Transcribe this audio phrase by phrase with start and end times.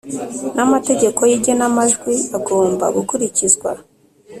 [0.55, 3.69] n’amategeko y’igenamajwi agomba gukurikizwa